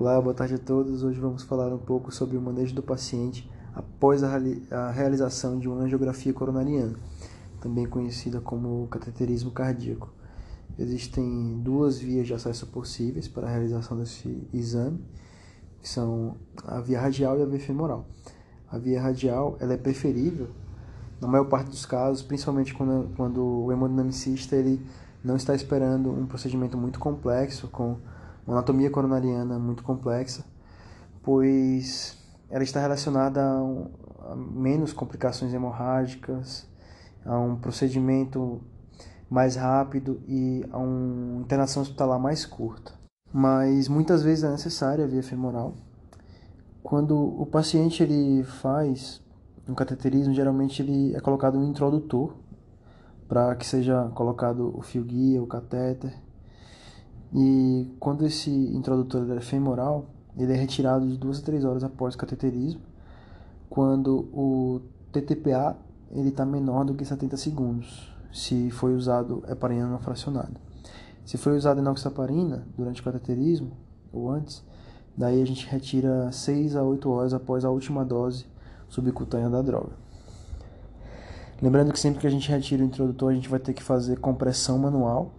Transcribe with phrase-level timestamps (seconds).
[0.00, 1.02] Olá, boa tarde a todos.
[1.02, 5.82] Hoje vamos falar um pouco sobre o manejo do paciente após a, realização de uma
[5.82, 6.94] angiografia coronariana,
[7.60, 10.10] também conhecida como cateterismo cardíaco.
[10.78, 15.04] Existem duas vias de acesso possíveis para a realização desse exame,
[15.82, 18.06] que são a via radial e a via femoral.
[18.70, 20.48] A via radial ela é preferível
[21.20, 24.80] na maior parte dos casos, principalmente quando, quando o hemodinamicista ele
[25.22, 27.98] não está esperando um procedimento muito complexo com
[28.46, 30.44] uma anatomia coronariana muito complexa,
[31.22, 33.90] pois ela está relacionada a, um,
[34.28, 36.68] a menos complicações hemorrágicas,
[37.24, 38.60] a um procedimento
[39.28, 42.92] mais rápido e a uma internação hospitalar mais curta.
[43.32, 45.74] Mas muitas vezes é necessária a via femoral.
[46.82, 49.22] Quando o paciente ele faz
[49.68, 52.34] um cateterismo, geralmente ele é colocado um introdutor
[53.28, 56.12] para que seja colocado o fio guia, o catéter
[57.32, 62.14] e quando esse introdutor é femoral, ele é retirado de duas a três horas após
[62.14, 62.80] o cateterismo,
[63.68, 64.80] quando o
[65.12, 65.76] TTPA
[66.10, 70.60] ele está menor do que 70 segundos, se foi usado heparina não fracionada.
[71.24, 73.70] Se foi usado enoxaparina durante o cateterismo,
[74.12, 74.64] ou antes,
[75.16, 78.46] daí a gente retira 6 a 8 horas após a última dose
[78.88, 79.92] subcutânea da droga.
[81.62, 84.18] Lembrando que sempre que a gente retira o introdutor, a gente vai ter que fazer
[84.18, 85.32] compressão manual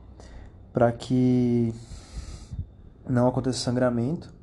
[0.74, 1.74] para que
[3.08, 4.34] não aconteça sangramento.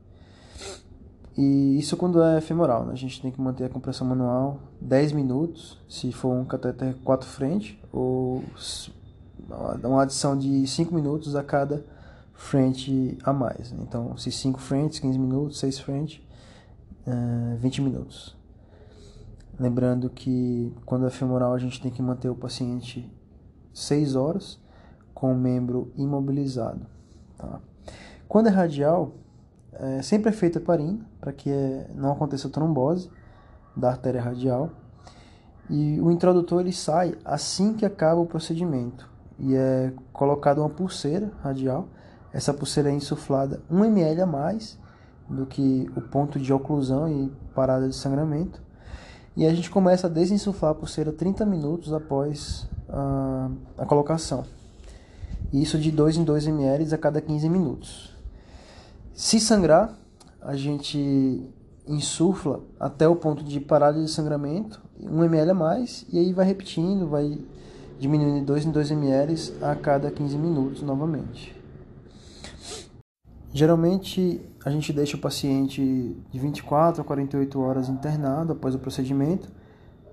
[1.36, 2.92] E isso quando é femoral, né?
[2.92, 7.28] a gente tem que manter a compressão manual 10 minutos, se for um catéter 4
[7.28, 8.42] frente, ou
[9.84, 11.84] uma adição de 5 minutos a cada
[12.34, 13.72] frente a mais.
[13.72, 16.20] Então, se 5 frentes, 15 minutos, 6 frentes,
[17.58, 18.36] 20 minutos.
[19.60, 23.08] Lembrando que quando é femoral a gente tem que manter o paciente
[23.72, 24.58] 6 horas
[25.18, 26.86] com o membro imobilizado.
[27.36, 27.58] Tá?
[28.28, 29.14] Quando é radial,
[29.72, 33.10] é, sempre é feita heparina, para que é, não aconteça trombose
[33.76, 34.70] da artéria radial.
[35.68, 39.10] E o introdutor ele sai assim que acaba o procedimento.
[39.40, 41.88] E é colocada uma pulseira radial.
[42.32, 44.78] Essa pulseira é insuflada 1 ml a mais
[45.28, 48.62] do que o ponto de oclusão e parada de sangramento.
[49.36, 54.44] E a gente começa a desinsuflar a pulseira 30 minutos após a, a colocação.
[55.52, 58.14] Isso de 2 em 2 ml a cada 15 minutos.
[59.14, 59.98] Se sangrar,
[60.40, 61.50] a gente
[61.86, 66.44] insufla até o ponto de parada de sangramento, 1 ml a mais, e aí vai
[66.44, 67.38] repetindo, vai
[67.98, 71.56] diminuindo de 2 em 2 ml a cada 15 minutos novamente.
[73.52, 75.82] Geralmente a gente deixa o paciente
[76.30, 79.48] de 24 a 48 horas internado após o procedimento,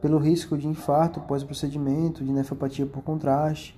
[0.02, 3.78] pelo risco de infarto pós-procedimento, de nefropatia por contraste,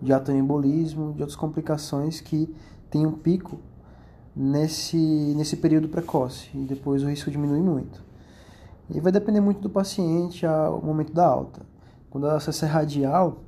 [0.00, 2.54] de atoembolismo, de outras complicações que
[2.90, 3.58] têm um pico
[4.34, 4.96] nesse,
[5.36, 8.02] nesse período precoce e depois o risco diminui muito.
[8.90, 11.62] E vai depender muito do paciente ao momento da alta.
[12.10, 13.42] Quando a acesso é radial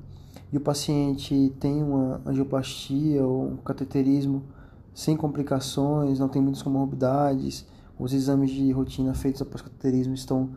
[0.51, 4.43] e o paciente tem uma angioplastia ou um cateterismo
[4.93, 7.67] sem complicações, não tem muitas comorbidades,
[7.99, 10.49] os exames de rotina feitos após cateterismo estão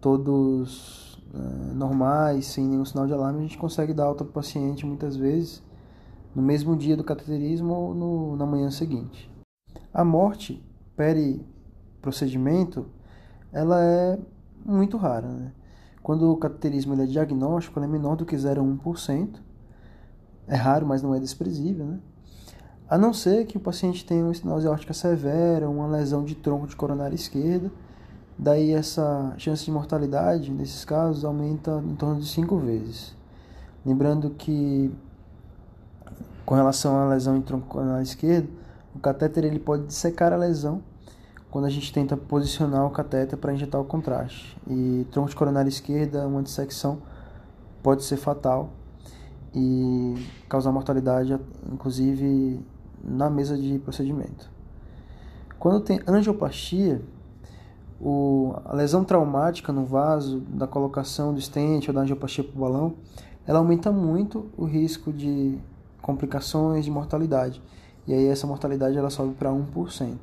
[0.00, 4.34] todos uh, normais, sem nenhum sinal de alarme, a gente consegue dar alta para o
[4.34, 5.62] paciente muitas vezes
[6.34, 9.30] no mesmo dia do cateterismo ou no, na manhã seguinte.
[9.92, 10.64] A morte
[10.96, 12.86] peri-procedimento
[13.52, 14.18] ela é
[14.64, 15.28] muito rara.
[15.28, 15.52] Né?
[16.02, 19.40] Quando o cateterismo é diagnóstico, é menor do que 0,1%.
[20.48, 21.84] É raro, mas não é desprezível.
[21.84, 22.00] Né?
[22.88, 26.66] A não ser que o paciente tenha uma estenose aórtica severa, uma lesão de tronco
[26.66, 27.70] de coronária esquerda,
[28.38, 33.14] Daí essa chance de mortalidade nesses casos aumenta em torno de 5 vezes.
[33.84, 34.92] Lembrando que
[36.44, 38.48] com relação à lesão em tronco coronário esquerdo,
[38.94, 40.82] o catéter ele pode dissecar a lesão
[41.50, 44.56] quando a gente tenta posicionar o catéter para injetar o contraste.
[44.66, 46.98] E tronco de coronária esquerda, uma dissecção
[47.82, 48.70] pode ser fatal
[49.54, 51.38] e causar mortalidade,
[51.70, 52.64] inclusive
[53.04, 54.50] na mesa de procedimento.
[55.58, 57.02] Quando tem angioplastia,
[58.02, 62.94] o, a lesão traumática no vaso, da colocação do estente ou da angioplastia por balão,
[63.46, 65.56] ela aumenta muito o risco de
[66.00, 67.62] complicações de mortalidade.
[68.04, 70.16] E aí essa mortalidade ela sobe para 1%.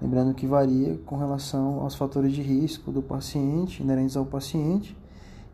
[0.00, 4.96] Lembrando que varia com relação aos fatores de risco do paciente, inerentes ao paciente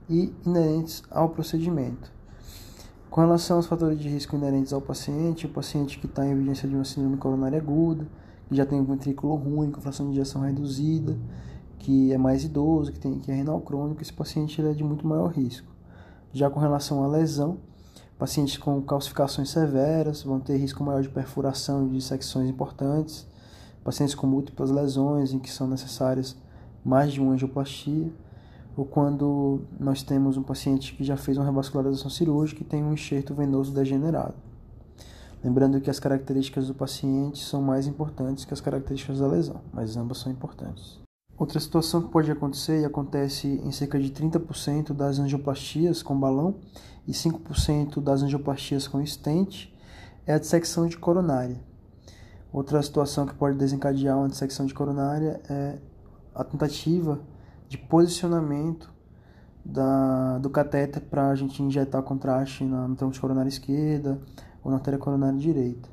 [0.09, 2.13] e inerentes ao procedimento.
[3.11, 6.69] Com relação aos fatores de risco inerentes ao paciente, o paciente que está em evidência
[6.69, 8.07] de uma síndrome coronária aguda,
[8.51, 11.17] já tem um ventrículo ruim, com fração de injeção reduzida,
[11.79, 14.83] que é mais idoso, que, tem, que é renal crônico, esse paciente ele é de
[14.83, 15.69] muito maior risco.
[16.33, 17.59] Já com relação à lesão,
[18.19, 23.27] pacientes com calcificações severas vão ter risco maior de perfuração e de dissecções importantes,
[23.85, 26.37] pacientes com múltiplas lesões em que são necessárias
[26.85, 28.13] mais de uma angioplastia,
[28.77, 32.93] ou quando nós temos um paciente que já fez uma revascularização cirúrgica e tem um
[32.93, 34.48] enxerto venoso degenerado.
[35.43, 39.97] Lembrando que as características do paciente são mais importantes que as características da lesão, mas
[39.97, 40.99] ambas são importantes.
[41.39, 46.57] Outra situação que pode acontecer e acontece em cerca de 30% das angioplastias com balão
[47.07, 49.73] e 5% das angioplastias com stent
[50.27, 51.61] é a dissecção de coronária.
[52.53, 55.79] Outra situação que pode desencadear uma dissecção de coronária é
[56.35, 57.21] a tentativa
[57.69, 58.93] de posicionamento
[59.65, 64.21] da, do catéter para a gente injetar contraste na, no tronco de coronária esquerda
[64.69, 65.89] ou na artéria coronária direita.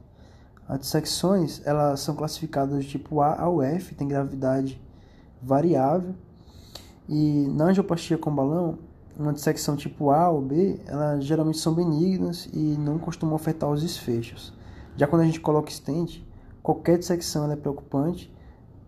[0.68, 4.82] As dissecções elas são classificadas de tipo A ao F, tem gravidade
[5.42, 6.14] variável.
[7.08, 8.78] E na angioplastia com balão,
[9.18, 13.82] uma dissecção tipo A ou B, elas geralmente são benignas e não costumam afetar os
[13.82, 14.54] desfechos.
[14.98, 16.22] Já quando a gente coloca stent,
[16.62, 18.34] qualquer dissecção é preocupante,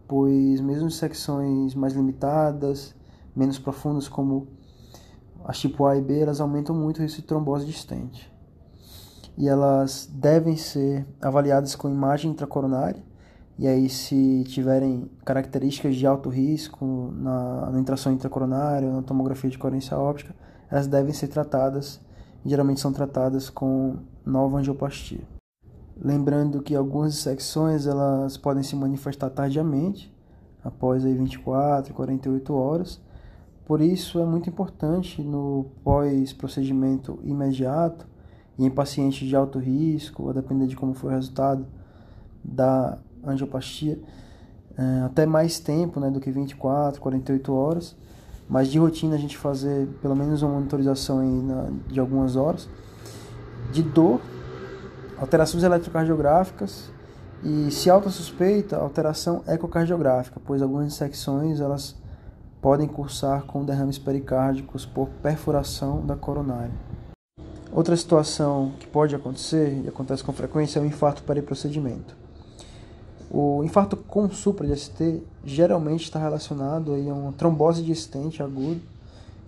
[0.07, 2.93] pois mesmo dissecções mais limitadas,
[3.35, 4.47] menos profundas como
[5.45, 8.29] as tipo A e B, elas aumentam muito o risco de trombose de stent.
[9.37, 13.03] E elas devem ser avaliadas com imagem intracoronária
[13.59, 19.57] e aí, se tiverem características de alto risco na, na intração intracoronária, na tomografia de
[19.57, 20.35] coerência óptica,
[20.69, 21.99] elas devem ser tratadas,
[22.45, 25.23] geralmente são tratadas com nova angioplastia.
[25.99, 30.15] Lembrando que algumas dissecções elas podem se manifestar tardiamente,
[30.63, 33.01] após aí 24, 48 horas.
[33.65, 38.05] Por isso é muito importante no pós-procedimento imediato
[38.57, 41.65] e em pacientes de alto risco, a depender de como for o resultado
[42.44, 44.00] da angioplastia
[44.77, 47.95] é, até mais tempo né, do que 24, 48 horas.
[48.50, 52.69] Mas de rotina a gente fazer pelo menos uma monitorização aí na, de algumas horas.
[53.71, 54.21] De dor,
[55.18, 56.89] alterações eletrocardiográficas
[57.44, 61.95] e se alta suspeita, alteração ecocardiográfica, pois algumas dissecções elas
[62.62, 66.86] podem cursar com derrames pericárdicos por perfuração da coronária.
[67.71, 72.15] Outra situação que pode acontecer, e acontece com frequência, é o infarto periprocedimento.
[73.29, 78.79] O infarto com supra de ST geralmente está relacionado a uma trombose de estente agudo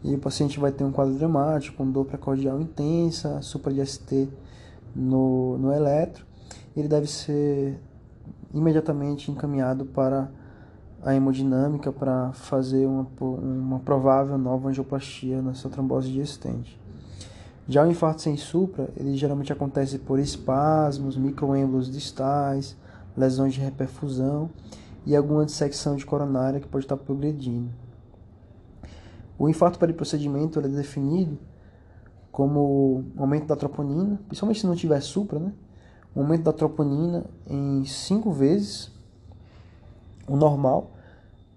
[0.04, 4.28] e o paciente vai ter um quadro dramático, com dor precordial intensa, supra de ST
[4.94, 6.26] no, no eletro.
[6.76, 7.80] Ele deve ser
[8.54, 10.30] imediatamente encaminhado para
[11.02, 16.78] a hemodinâmica para fazer uma, uma provável nova angioplastia nessa trombose de estente.
[17.70, 22.76] Já o infarto sem supra, ele geralmente acontece por espasmos, microêmbolos distais,
[23.16, 24.50] lesões de reperfusão
[25.06, 27.70] e alguma dissecção de coronária que pode estar progredindo.
[29.38, 31.38] O infarto periprocedimento é definido
[32.32, 35.54] como aumento da troponina, principalmente se não tiver supra, né?
[36.16, 38.92] Um aumento da troponina em 5 vezes
[40.28, 40.92] o normal,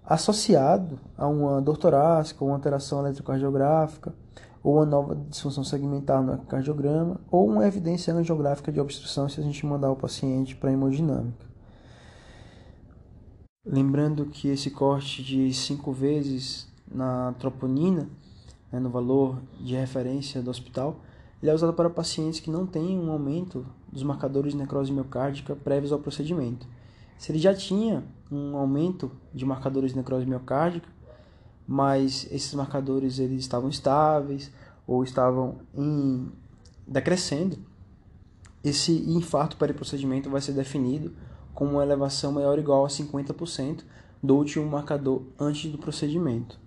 [0.05, 4.13] associado a uma dor torácica, uma alteração eletrocardiográfica,
[4.63, 9.43] ou uma nova disfunção segmentar no cardiograma, ou uma evidência angiográfica de obstrução se a
[9.43, 11.47] gente mandar o paciente para hemodinâmica.
[13.65, 18.09] Lembrando que esse corte de 5 vezes na troponina,
[18.71, 21.01] né, no valor de referência do hospital,
[21.41, 25.57] ele é usado para pacientes que não têm um aumento dos marcadores de necrose miocárdica
[25.57, 26.67] prévios ao procedimento.
[27.19, 30.89] Se ele já tinha um aumento de marcadores de necrose miocárdica,
[31.73, 34.53] mas esses marcadores eles estavam estáveis
[34.87, 36.31] ou estavam em
[36.87, 37.57] decrescendo,
[38.63, 41.15] esse infarto periprocedimento vai ser definido
[41.55, 43.85] com uma elevação maior ou igual a 50%
[44.23, 46.61] do último marcador antes do procedimento.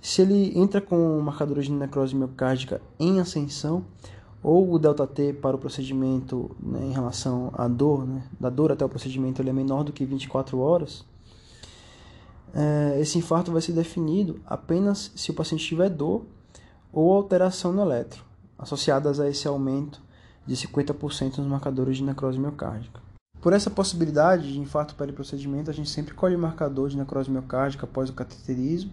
[0.00, 3.84] Se ele entra com marcadores de necrose miocárdica em ascensão,
[4.42, 8.72] ou o delta T para o procedimento né, em relação à dor, né, da dor
[8.72, 11.04] até o procedimento ele é menor do que 24 horas,
[12.98, 16.24] esse infarto vai ser definido apenas se o paciente tiver dor
[16.92, 18.24] ou alteração no eletro,
[18.58, 20.02] associadas a esse aumento
[20.46, 23.00] de 50% nos marcadores de necrose miocárdica.
[23.40, 27.84] Por essa possibilidade de infarto periprocedimento, a gente sempre colhe o marcador de necrose miocárdica
[27.84, 28.92] após o cateterismo.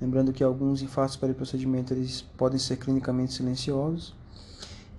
[0.00, 4.14] Lembrando que alguns infartos periprocedimento eles podem ser clinicamente silenciosos.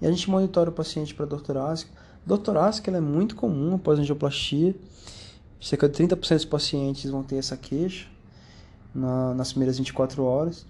[0.02, 1.92] e a gente monitora o paciente para dor torácica.
[2.26, 4.76] Dor torácica é muito comum após angioplastia.
[5.62, 8.08] Cerca de 30% dos pacientes vão ter essa queixa
[8.96, 10.66] na, nas primeiras 24 horas.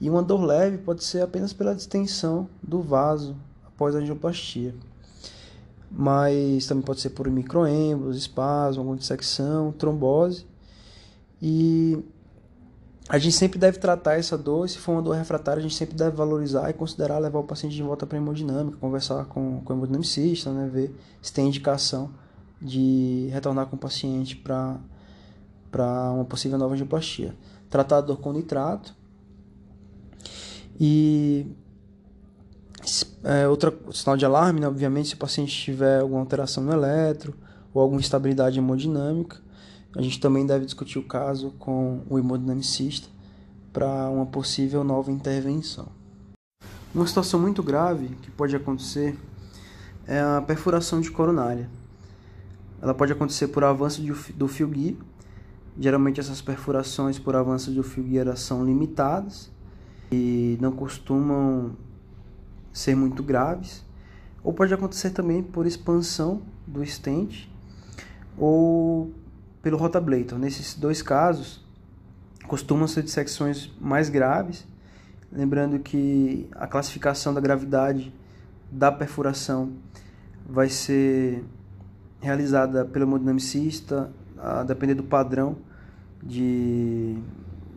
[0.00, 4.74] E uma dor leve pode ser apenas pela distensão do vaso após a angioplastia.
[5.88, 10.44] Mas também pode ser por microêmbolos, espasmo, alguma dissecção, trombose.
[11.40, 12.04] E
[13.08, 15.94] a gente sempre deve tratar essa dor, se for uma dor refratária, a gente sempre
[15.94, 19.72] deve valorizar e considerar levar o paciente de volta para a hemodinâmica, conversar com, com
[19.72, 22.10] o hemodinamicista, né, ver se tem indicação
[22.64, 24.80] de retornar com o paciente para
[26.12, 27.36] uma possível nova angioplastia.
[27.68, 28.96] Tratar a dor com nitrato.
[30.80, 31.46] E
[33.22, 37.34] é, outra sinal de alarme, né, obviamente, se o paciente tiver alguma alteração no eletro
[37.72, 39.38] ou alguma instabilidade hemodinâmica.
[39.94, 43.08] A gente também deve discutir o caso com o hemodinamicista
[43.72, 45.88] para uma possível nova intervenção.
[46.94, 49.18] Uma situação muito grave que pode acontecer
[50.06, 51.68] é a perfuração de coronária.
[52.84, 54.02] Ela pode acontecer por avanço
[54.36, 54.94] do fio guia.
[55.80, 59.50] Geralmente essas perfurações por avanço do fio guia são limitadas
[60.12, 61.74] e não costumam
[62.74, 63.82] ser muito graves.
[64.42, 67.48] Ou pode acontecer também por expansão do stent
[68.36, 69.10] ou
[69.62, 70.38] pelo rotablator.
[70.38, 71.64] Nesses dois casos,
[72.46, 74.66] costumam ser dissecções mais graves,
[75.32, 78.12] lembrando que a classificação da gravidade
[78.70, 79.72] da perfuração
[80.46, 81.42] vai ser
[82.24, 85.56] realizada pelo hemodinamicista, a depender do padrão
[86.22, 87.16] de,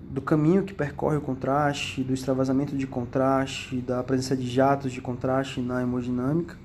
[0.10, 5.02] do caminho que percorre o contraste, do extravasamento de contraste, da presença de jatos de
[5.02, 6.56] contraste na hemodinâmica.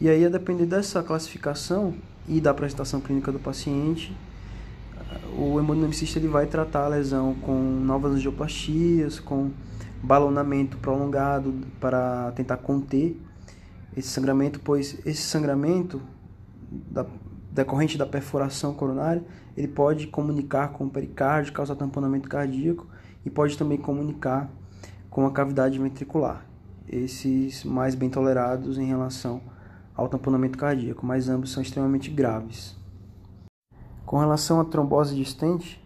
[0.00, 1.94] E aí, a depender dessa classificação,
[2.28, 4.16] e da apresentação clínica do paciente,
[5.38, 9.50] o hemodinamicista ele vai tratar a lesão com novas angioplastias, com
[10.02, 13.20] balonamento prolongado para tentar conter
[13.96, 16.00] esse sangramento, pois esse sangramento
[16.70, 17.06] da,
[17.52, 19.24] decorrente da perfuração coronária,
[19.56, 22.86] ele pode comunicar com o pericárdio, causar tamponamento cardíaco
[23.24, 24.50] e pode também comunicar
[25.08, 26.46] com a cavidade ventricular.
[26.88, 29.40] Esses mais bem tolerados em relação
[29.94, 32.76] ao tamponamento cardíaco, mas ambos são extremamente graves.
[34.04, 35.80] Com relação à trombose de stent,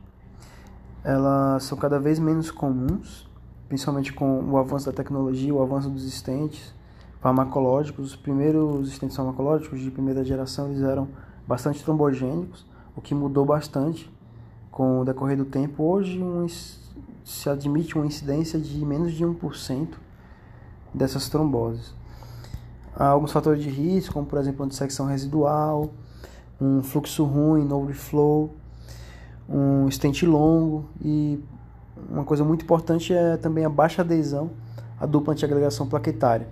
[1.03, 3.29] elas são cada vez menos comuns,
[3.69, 6.75] principalmente com o avanço da tecnologia, o avanço dos stents
[7.21, 8.09] farmacológicos.
[8.09, 11.09] Os primeiros stents farmacológicos de primeira geração eles eram
[11.47, 14.11] bastante trombogênicos, o que mudou bastante
[14.71, 15.83] com o decorrer do tempo.
[15.83, 16.47] Hoje um,
[17.25, 19.89] se admite uma incidência de menos de 1%
[20.93, 21.95] dessas tromboses.
[22.97, 25.91] Há alguns fatores de risco, como por exemplo, uma dissecção residual,
[26.61, 28.51] um fluxo ruim, no reflow,
[29.49, 31.43] um stent longo e
[32.09, 34.51] uma coisa muito importante é também a baixa adesão
[34.99, 36.49] à dupla antiagregação plaquetária.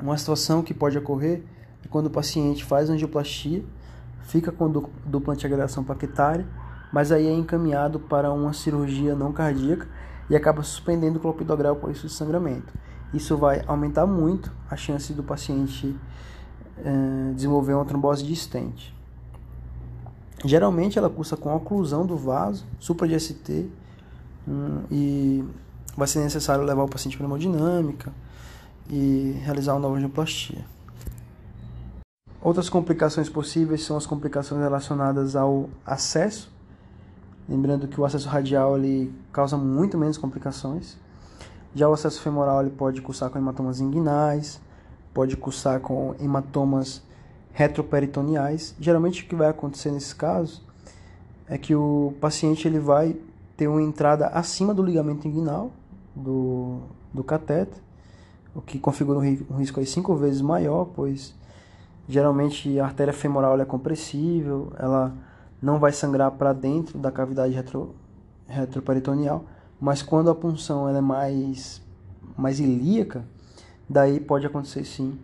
[0.00, 1.42] Uma situação que pode ocorrer
[1.84, 3.64] é quando o paciente faz angioplastia,
[4.22, 4.70] fica com
[5.06, 6.46] dupla antiagregação plaquetária,
[6.92, 9.88] mas aí é encaminhado para uma cirurgia não cardíaca
[10.28, 12.72] e acaba suspendendo o clopidogrel por isso de sangramento.
[13.14, 15.96] Isso vai aumentar muito a chance do paciente
[16.78, 18.92] é, desenvolver uma trombose de stent.
[20.44, 23.70] Geralmente ela cursa com oclusão do vaso, supra de ST,
[24.46, 25.44] hum, e
[25.96, 28.12] vai ser necessário levar o paciente para hemodinâmica
[28.90, 29.98] e realizar uma nova.
[32.42, 36.52] Outras complicações possíveis são as complicações relacionadas ao acesso.
[37.48, 40.96] Lembrando que o acesso radial ele causa muito menos complicações.
[41.74, 44.60] Já o acesso femoral ele pode cursar com hematomas inguinais,
[45.12, 47.02] pode cursar com hematomas
[47.52, 48.74] retroperitoneais.
[48.78, 50.62] Geralmente o que vai acontecer nesses casos
[51.48, 53.16] é que o paciente ele vai
[53.56, 55.72] ter uma entrada acima do ligamento inguinal
[56.14, 56.80] do,
[57.12, 57.68] do cateter,
[58.56, 61.34] o que configura um risco aí cinco vezes maior, pois
[62.08, 65.12] geralmente a artéria femoral é compressível, ela
[65.60, 67.94] não vai sangrar para dentro da cavidade retro,
[68.46, 69.44] retroperitoneal,
[69.78, 71.82] mas quando a punção ela é mais,
[72.36, 73.24] mais ilíaca,
[73.88, 75.18] daí pode acontecer sim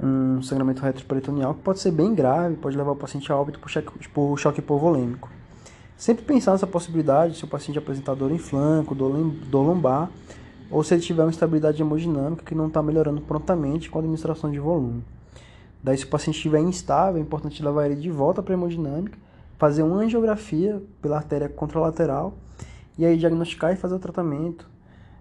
[0.00, 3.68] um sangramento retroperitoneal que pode ser bem grave, pode levar o paciente a óbito por
[3.68, 5.28] choque, por choque hipovolêmico.
[5.96, 9.12] Sempre pensar nessa possibilidade se o paciente apresentar dor em flanco, dor,
[9.50, 10.08] dor lombar,
[10.70, 14.50] ou se ele tiver uma instabilidade hemodinâmica que não está melhorando prontamente com a administração
[14.50, 15.02] de volume.
[15.82, 19.18] Daí, se o paciente estiver instável, é importante levar ele de volta para a hemodinâmica,
[19.58, 22.34] fazer uma angiografia pela artéria contralateral
[22.96, 24.68] e aí diagnosticar e fazer o tratamento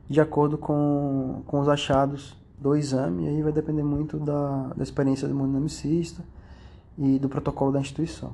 [0.09, 4.83] de acordo com, com os achados do exame, e aí vai depender muito da, da
[4.83, 6.23] experiência do imunomicista
[6.97, 8.33] e do protocolo da instituição.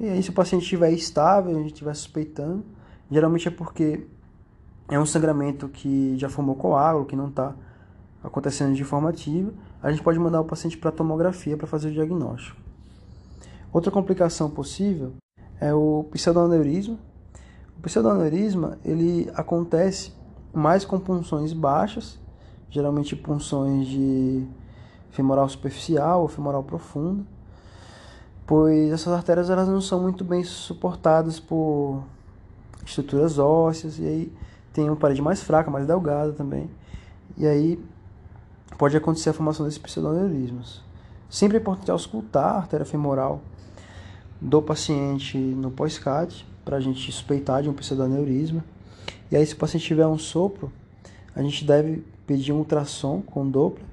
[0.00, 2.64] E aí, se o paciente estiver estável, a gente estiver suspeitando,
[3.10, 4.06] geralmente é porque
[4.88, 7.54] é um sangramento que já formou coágulo, que não está
[8.22, 9.52] acontecendo de forma ativa,
[9.82, 12.56] a gente pode mandar o paciente para tomografia para fazer o diagnóstico.
[13.72, 15.12] Outra complicação possível
[15.60, 16.98] é o pseudoaneurisma.
[17.76, 20.12] O pseudoaneurisma ele acontece
[20.52, 22.18] mais com punções baixas,
[22.70, 24.46] geralmente punções de
[25.10, 27.24] femoral superficial ou femoral profunda,
[28.46, 32.02] pois essas artérias elas não são muito bem suportadas por
[32.84, 34.32] estruturas ósseas e aí
[34.78, 36.70] tem uma parede mais fraca, mais delgada também.
[37.36, 37.80] E aí
[38.78, 40.80] pode acontecer a formação desses pseudoaneurismas.
[41.28, 43.40] Sempre é importante auscultar a artéria femoral
[44.40, 48.64] do paciente no pós-CAT para a gente suspeitar de um pseudoaneurisma.
[49.32, 50.70] E aí, se o paciente tiver um sopro,
[51.34, 53.84] a gente deve pedir um ultrassom com Doppler.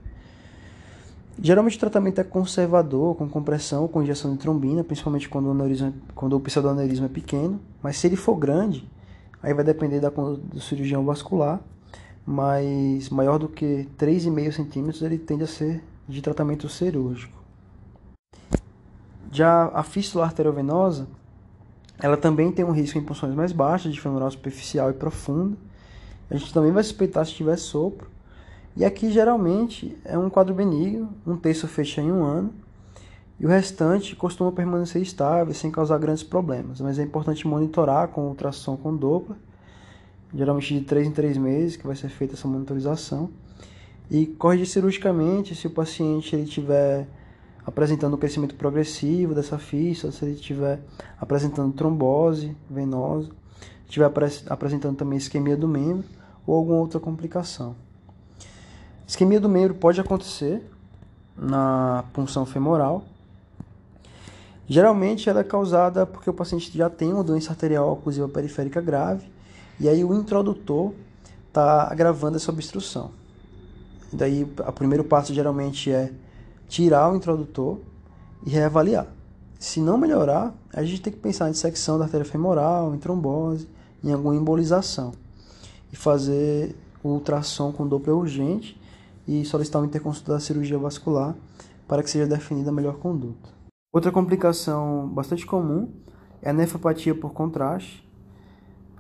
[1.42, 5.92] Geralmente o tratamento é conservador, com compressão, com injeção de trombina, principalmente quando o, aneurisma,
[6.14, 7.60] quando o pseudoaneurisma é pequeno.
[7.82, 8.88] Mas se ele for grande,
[9.46, 11.62] aí vai depender da, do cirurgião vascular,
[12.26, 17.38] mas maior do que 3,5 centímetros ele tende a ser de tratamento cirúrgico.
[19.32, 21.08] Já a fístula arteriovenosa,
[22.00, 25.56] ela também tem um risco em punções mais baixas, de femoral superficial e profunda.
[26.28, 28.10] A gente também vai suspeitar se tiver sopro.
[28.76, 32.52] E aqui geralmente é um quadro benigno, um terço fecha em um ano,
[33.40, 36.80] e o restante costuma permanecer estável, sem causar grandes problemas.
[36.80, 39.38] Mas é importante monitorar com ultrassom com Doppler,
[40.34, 43.30] geralmente de 3 em 3 meses que vai ser feita essa monitorização.
[44.10, 47.08] E corrigir cirurgicamente se o paciente ele tiver
[47.66, 50.80] apresentando crescimento progressivo dessa fístula, se ele estiver
[51.20, 53.32] apresentando trombose venosa,
[53.86, 54.12] estiver
[54.48, 56.08] apresentando também isquemia do membro
[56.46, 57.76] ou alguma outra complicação.
[59.08, 60.64] Isquemia do membro pode acontecer
[61.36, 63.04] na punção femoral.
[64.68, 69.30] Geralmente ela é causada porque o paciente já tem uma doença arterial oclusiva periférica grave
[69.80, 70.94] e aí o introdutor
[71.48, 73.12] está agravando essa obstrução.
[74.12, 76.12] Daí, o primeiro passo geralmente é
[76.68, 77.80] tirar o introdutor
[78.46, 79.08] e reavaliar.
[79.60, 83.68] Se não melhorar, a gente tem que pensar em dissecção da artéria femoral, em trombose,
[84.04, 85.14] em alguma embolização.
[85.92, 88.80] E fazer o ultrassom com Doppler urgente
[89.28, 91.36] e solicitar uma interconsulta da cirurgia vascular
[91.88, 93.55] para que seja definida a melhor conduta.
[93.96, 95.90] Outra complicação bastante comum
[96.42, 98.06] é a nefropatia por contraste.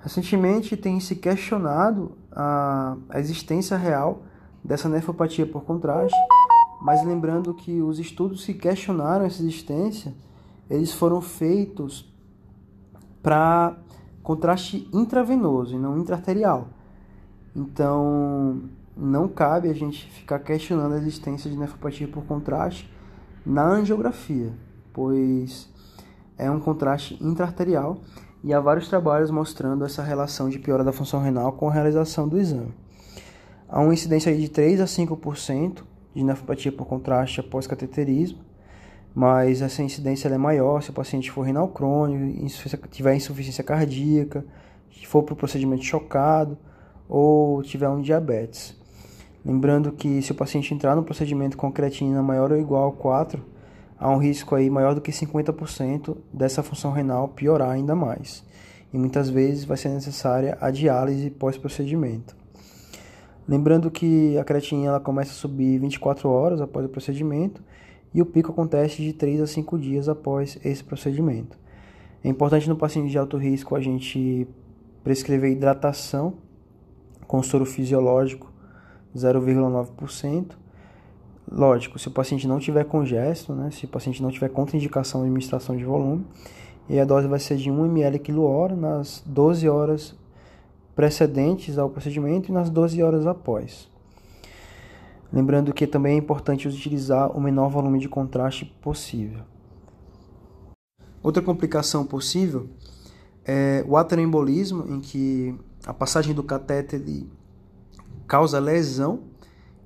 [0.01, 4.23] Recentemente tem se questionado a, a existência real
[4.63, 6.15] dessa nefropatia por contraste
[6.85, 10.13] mas lembrando que os estudos que questionaram essa existência,
[10.69, 12.07] eles foram feitos
[13.23, 13.75] para
[14.21, 16.67] contraste intravenoso e não intraarterial.
[17.55, 18.61] Então,
[18.95, 22.87] não cabe a gente ficar questionando a existência de nefropatia por contraste
[23.43, 24.53] na angiografia,
[24.95, 25.69] pois
[26.37, 27.97] é um contraste intraarterial
[28.41, 32.27] e há vários trabalhos mostrando essa relação de piora da função renal com a realização
[32.27, 32.73] do exame.
[33.67, 35.83] Há uma incidência de 3 a 5%
[36.15, 38.39] de nefropatia por contraste após cateterismo,
[39.13, 42.47] mas essa incidência é maior se o paciente for renal crônico,
[42.89, 44.45] tiver insuficiência cardíaca,
[45.05, 46.57] for para o procedimento chocado
[47.07, 48.75] ou tiver um diabetes.
[49.45, 53.54] Lembrando que se o paciente entrar no procedimento com creatinina maior ou igual a 4,
[53.97, 58.43] há um risco aí maior do que 50% dessa função renal piorar ainda mais.
[58.93, 62.35] E muitas vezes vai ser necessária a diálise pós-procedimento.
[63.47, 67.63] Lembrando que a creatinina ela começa a subir 24 horas após o procedimento
[68.13, 71.57] e o pico acontece de 3 a 5 dias após esse procedimento.
[72.23, 74.47] É importante no paciente de alto risco a gente
[75.03, 76.33] prescrever hidratação
[77.27, 78.51] com soro fisiológico
[79.15, 80.64] 0,9%.
[81.51, 85.27] Lógico, se o paciente não tiver congesto, né, se o paciente não tiver contraindicação de
[85.27, 86.25] administração de volume,
[86.89, 90.15] e a dose vai ser de 1 ml quilo-hora nas 12 horas
[90.95, 93.87] precedentes ao procedimento e nas 12 horas após.
[95.31, 99.41] Lembrando que também é importante utilizar o menor volume de contraste possível.
[101.21, 102.69] Outra complicação possível
[103.43, 105.55] é o ateroembolismo, em que
[105.85, 107.03] a passagem do catéter
[108.27, 109.21] causa lesão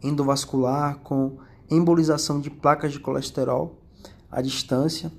[0.03, 1.37] endovascular com
[1.69, 3.79] embolização de placas de colesterol
[4.31, 5.11] à distância.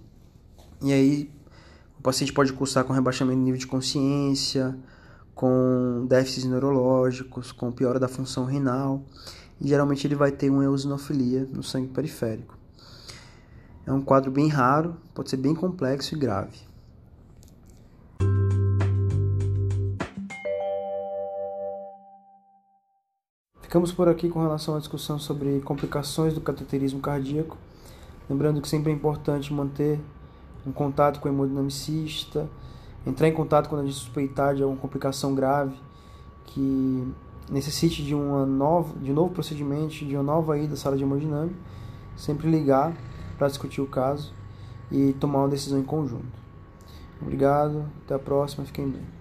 [0.82, 1.30] E aí
[1.98, 4.76] o paciente pode cursar com rebaixamento de nível de consciência,
[5.34, 9.02] com déficits neurológicos, com piora da função renal,
[9.60, 12.58] e geralmente ele vai ter uma eosinofilia no sangue periférico.
[13.86, 16.69] É um quadro bem raro, pode ser bem complexo e grave.
[23.70, 27.56] Ficamos por aqui com relação à discussão sobre complicações do cateterismo cardíaco.
[28.28, 30.00] Lembrando que sempre é importante manter
[30.66, 32.48] um contato com o hemodinamicista,
[33.06, 35.76] entrar em contato quando a gente suspeitar de alguma complicação grave
[36.46, 37.14] que
[37.48, 41.04] necessite de, uma nova, de um novo procedimento, de uma nova ida à sala de
[41.04, 41.54] hemodinâmica,
[42.16, 42.92] sempre ligar
[43.38, 44.34] para discutir o caso
[44.90, 46.26] e tomar uma decisão em conjunto.
[47.22, 49.19] Obrigado, até a próxima, fiquem bem.